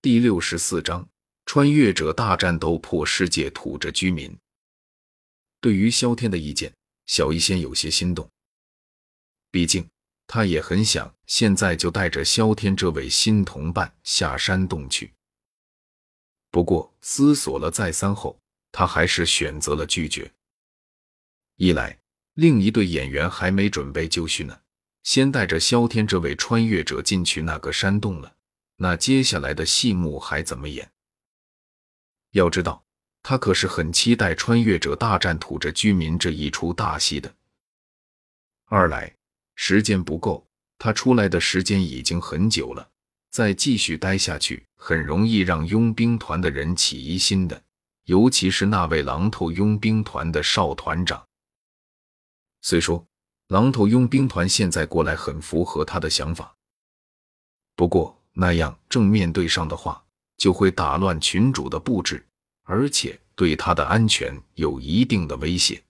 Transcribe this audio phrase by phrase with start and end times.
[0.00, 1.08] 第六十四章：
[1.44, 4.38] 穿越者大战斗破世界土着居民。
[5.60, 6.72] 对于萧天的意见，
[7.06, 8.30] 小医仙有些心动。
[9.50, 9.88] 毕竟，
[10.28, 15.12] 他也很想现在就带着萧天这位新同伴下山洞去。
[16.52, 18.38] 不过，思索了再三后，
[18.70, 20.32] 他还是选择了拒绝。
[21.56, 21.98] 一来，
[22.34, 24.60] 另一对演员还没准备就绪呢，
[25.02, 28.36] 先带着萧天这位穿越者进去那个山洞了，
[28.80, 30.92] 那接下来的戏目还怎么演？
[32.30, 32.84] 要知道，
[33.24, 37.34] 他可是很期待穿越者大战土着居民这一出大戏的。
[38.66, 39.12] 二来，
[39.56, 40.46] 时间不够，
[40.78, 42.88] 他出来的时间已经很久了，
[43.30, 47.60] 再继续待下去，很容易让佣兵团的人起疑心的，
[48.04, 51.26] 尤其是那位狼头佣兵团的少团长。
[52.60, 53.04] 虽说
[53.48, 56.54] 狼头佣兵团现在过来很符合他的想法，
[57.74, 60.06] 不过那样正面对上的话，
[60.36, 62.24] 就会打乱群主的布置，
[62.62, 65.82] 而且对他的安全有一定的威胁。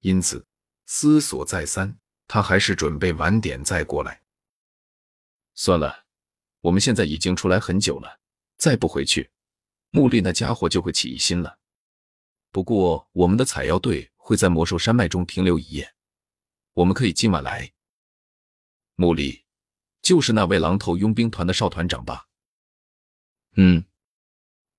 [0.00, 0.44] 因此
[0.86, 4.20] 思索再三，他还是准备晚点再过来。
[5.54, 6.04] 算了，
[6.60, 8.18] 我们现在已经出来很久了，
[8.56, 9.30] 再不回去，
[9.90, 11.58] 穆丽那家伙就会起疑心了。
[12.50, 14.10] 不过我们的采药队。
[14.24, 15.94] 会在魔兽山脉中停留一夜，
[16.74, 17.72] 我们可以今晚来。
[18.94, 19.42] 穆里，
[20.02, 22.26] 就是那位狼头佣兵团的少团长吧？
[23.56, 23.84] 嗯，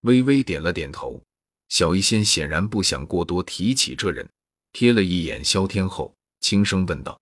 [0.01, 1.23] 微微点了点头。
[1.69, 4.29] 小医仙显然不想过多提起这人，
[4.73, 7.19] 瞥了一眼萧天后，轻声问道：“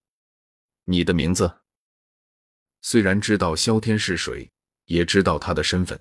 [0.83, 1.59] 你的名字？”
[2.81, 4.49] 虽然知道萧天是谁，
[4.85, 5.97] 也知道他的身份，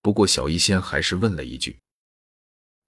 [0.00, 1.78] 不过小医仙还是问了一句，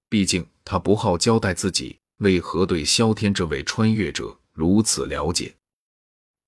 [0.09, 2.01] 毕竟他不好交代自己。
[2.19, 5.55] 为何对萧天这位穿越者如此了解？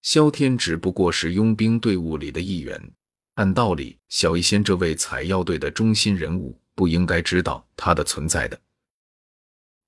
[0.07, 2.81] 萧天只不过是佣兵队伍里的一员，
[3.35, 8.57] 按道理，小医仙这位采药队的中心人物不应该知道他的存在的。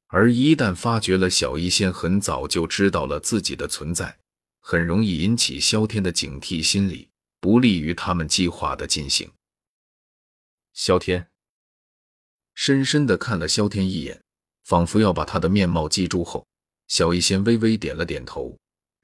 [0.09, 4.19] 而一旦发觉了小医仙很早就知道了自己的存在，
[4.59, 7.09] 很容易引起萧天的警惕心理，
[7.39, 9.31] 不利于他们计划的进行。
[10.73, 11.29] 萧天
[12.57, 14.21] 深深的看了萧天一眼。
[14.65, 16.45] 仿佛要把他的面貌记住后，
[16.89, 18.59] 小医仙微微点了点头，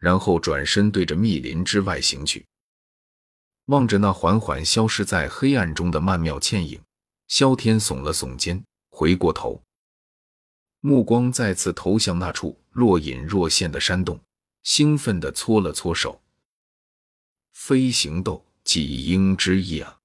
[0.04, 2.44] 然后转身对着密林之外行去。
[3.68, 6.78] 望着那缓缓消失在黑暗中的曼妙倩影，
[7.26, 9.62] 萧天耸了耸肩，回过头，
[10.80, 14.20] 目光再次投向那处若隐若现的山洞，
[14.62, 16.20] 兴奋地搓了搓手。
[17.54, 19.98] 飞行斗几鹰之翼啊！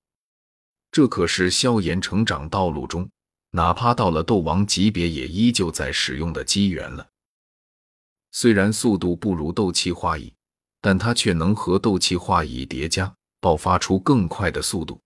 [0.94, 3.10] 这可是萧炎成长道路中。
[3.52, 7.06] 哪怕到了斗王级别，也依旧在使用的机缘了。
[8.32, 10.34] 虽然速度不如斗气化翼，
[10.82, 15.00] 但它却能和斗气化翼叠加，爆发出更快的速度。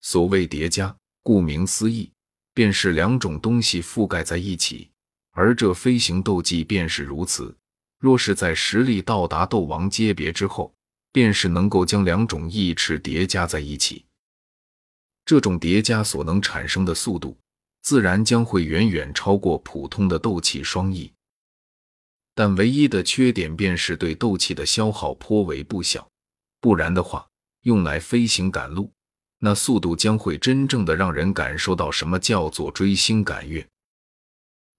[0.00, 2.10] 所谓叠加，顾名思义，
[2.54, 4.90] 便是两种东西覆盖在一起。
[5.32, 7.56] 而这飞行斗技便是如此。
[8.00, 10.72] 若是在实力到达斗王阶别之后，
[11.12, 14.04] 便是能够将两种翼翅叠加在一起。
[15.24, 17.36] 这种叠加所能产生的速度，
[17.82, 21.12] 自然将会远远超过普通的斗气双翼。
[22.38, 26.08] 但唯一的缺点便是对斗气的消耗颇为不小，
[26.60, 27.26] 不然的话，
[27.62, 28.92] 用来飞行赶路，
[29.40, 33.66] 那速度将会真正的让人感受到什么叫做追星赶月。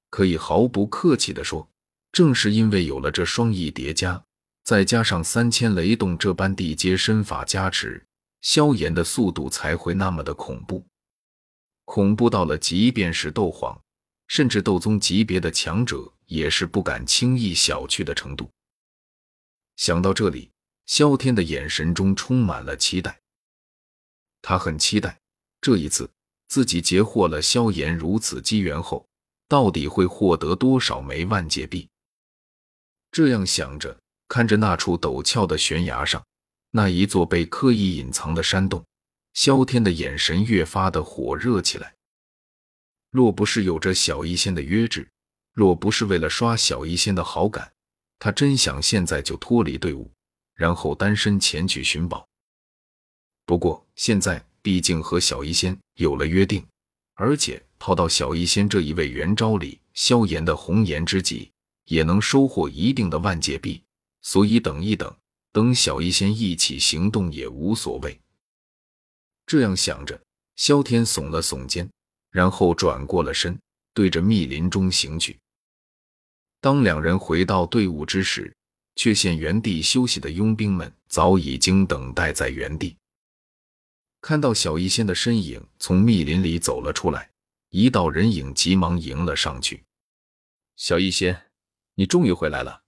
[0.10, 1.70] 可以毫不客气的说，
[2.14, 4.24] 正是因为有了这双翼叠加，
[4.64, 8.02] 再加上三千雷动这般地阶身法加持。
[8.40, 10.86] 萧炎的速度才会那么的恐怖，
[11.84, 13.78] 恐怖到了即便是斗皇，
[14.30, 18.50] 甚至斗宗级别的强者也是不敢轻易小觑的程度。
[19.76, 20.50] 想到这里，
[20.86, 23.20] 萧天的眼神中充满了期待。
[24.42, 25.20] 他很期待
[25.60, 26.10] 这一次
[26.48, 29.06] 自己截获了萧炎如此机缘后，
[29.48, 31.90] 到底会获得多少枚万界币。
[33.12, 36.24] 这样想着，看着那处陡峭的悬崖上。
[36.72, 38.86] 那一座被刻意隐藏的山洞，
[39.34, 41.96] 萧天的眼神越发的火热起来。
[43.10, 45.10] 若不是有着小医仙的约制，
[45.54, 47.72] 若不是为了刷小医仙的好感，
[48.18, 50.10] 他真想现在就脱离队伍，
[50.56, 52.28] 然后单身前去寻宝。
[53.46, 56.66] 不过现在毕竟和小医仙有了约定，
[57.16, 61.52] 而且套到小医仙这一位元招里，萧炎的红颜知己
[61.86, 63.82] 也能收获一定的万界币，
[64.22, 65.14] 所以等一等。
[65.52, 68.20] 等小医仙一起行动也无所谓。
[69.48, 70.22] 这样想着，
[70.56, 71.90] 萧天耸了耸肩，
[72.30, 73.60] 然后转过了身，
[74.00, 75.38] 对着密林中行去。
[76.62, 78.56] 当两人回到队伍之时，
[78.96, 82.96] 却见原地休息的佣兵们早已经等待在原地。
[84.22, 87.30] 看到小医仙的身影从密林里走了出来，
[87.72, 89.84] 一道人影急忙迎了上去。
[90.78, 91.52] 小医仙，
[91.96, 92.84] 你终于回来了！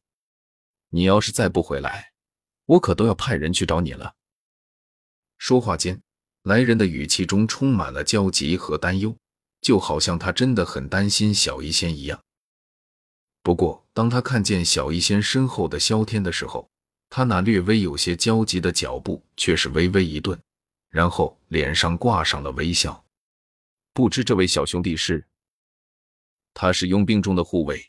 [0.92, 2.14] 你要是再不回来，
[2.68, 4.16] 我可都要派人去找你了。
[5.38, 6.02] 说话间，
[6.44, 9.18] 来人的语气中充满了焦急和担忧，
[9.62, 12.22] 就好像他真的很担心小医仙一样。
[13.44, 16.70] 不过，当他看见小医仙身后的萧天的时候，
[17.10, 20.40] 他那略微有些焦急的脚步却是微微一顿。
[20.90, 23.06] 然后脸上挂上了微笑。
[23.94, 25.26] 不知这位小兄弟是？
[26.54, 27.82] 他是佣兵中的护卫。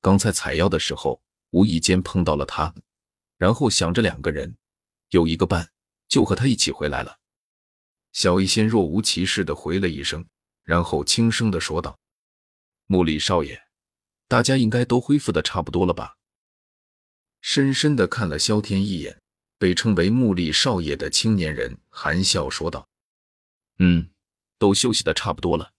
[0.00, 2.74] 刚才采药的时候，无意间碰到了他，
[3.38, 4.56] 然后想着两个人
[5.10, 5.70] 有一个伴，
[6.08, 7.16] 就和他一起回来了。
[8.12, 10.26] 小医仙若无其事的回了一声，
[10.62, 11.98] 然后轻声的说道
[12.86, 13.62] ：“穆里少爷，
[14.28, 16.16] 大家应该都恢复的差不多了吧？”
[17.40, 19.18] 深深的看了萧天一眼。
[19.58, 22.88] 被称为木里少爷的青年人含笑说道
[23.78, 24.10] ：“嗯，
[24.58, 25.72] 都休息的差不多了。”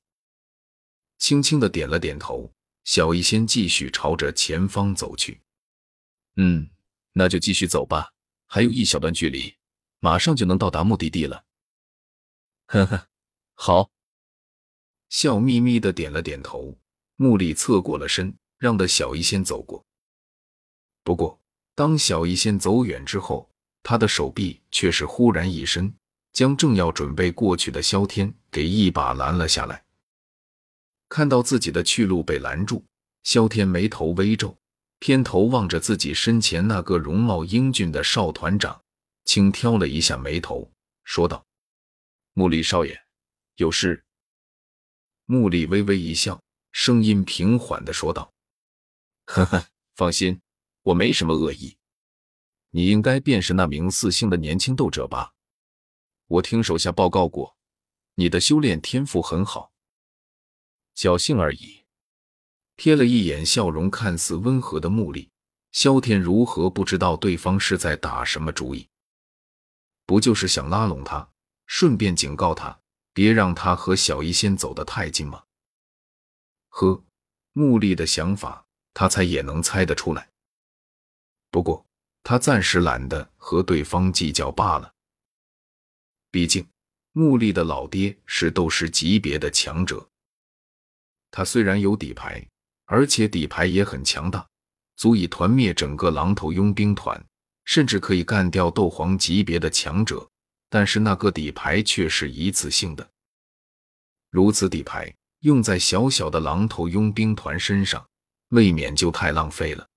[1.20, 2.50] 轻轻的点了点头。
[2.86, 5.42] 小医仙继续朝着前方走去。
[6.38, 6.70] “嗯，
[7.12, 8.14] 那就继续走吧，
[8.48, 9.54] 还有一小段距离，
[10.00, 11.44] 马上就能到达目的地了。
[12.68, 13.10] ”“呵呵，
[13.56, 13.92] 好。”
[15.14, 16.76] 笑眯眯的点了点头。
[17.18, 19.86] 木力侧过了身，让的小医仙走过。
[21.04, 21.40] 不过，
[21.76, 23.48] 当小医仙走远之后，
[23.84, 25.94] 他的手臂却是忽然一伸，
[26.32, 29.86] 将正要准备过去的萧天给一把拦了下来。
[31.08, 32.84] 看到自己的去路被拦住，
[33.22, 34.58] 萧天眉头微皱，
[34.98, 38.82] 偏头望着自己身前那个容貌英俊的少团长，
[39.26, 40.68] 轻挑了一下眉头，
[41.04, 41.46] 说道
[42.34, 43.00] ：“穆里少爷，
[43.58, 44.04] 有事？”
[45.34, 46.40] 穆里微微一笑，
[46.72, 48.32] 声音平缓的说道
[49.26, 49.66] ：“呵呵，
[49.96, 50.40] 放心，
[50.84, 51.76] 我没什么恶意。”
[52.70, 55.34] 你应该便是那名四星的年轻斗者吧？
[56.28, 57.58] 我听手下报告过，
[58.14, 59.72] 你的修炼天赋很好。
[60.96, 61.84] 侥幸而已。
[62.78, 65.32] 瞥了一眼笑容看似温和的穆力，
[65.72, 68.88] 萧天如何不知道对方是在打什么主意？
[70.06, 71.28] 不就是想拉拢他，
[71.66, 72.83] 顺便警告他，
[73.14, 75.44] 别让他和小医仙走得太近吗？
[76.70, 77.04] 呵，
[77.54, 80.30] 穆力的想法，他猜也能猜得出来。
[81.50, 81.86] 不过。
[82.26, 84.94] 他暂时懒得和对方计较罢了。
[86.32, 86.66] 毕竟，
[87.12, 90.08] 穆力的老爹是斗师级别的强者。
[91.32, 92.42] 他虽然有底牌，
[92.86, 94.48] 而且底牌也很强大，
[94.96, 97.22] 足以团灭整个狼头佣兵团，
[97.66, 100.26] 甚至可以干掉斗皇级别的强者。
[100.74, 103.08] 但是那个底牌却是一次性的，
[104.32, 108.04] 如此底牌用在小小的狼头佣兵团身上，
[108.50, 109.88] 未免就太浪费了。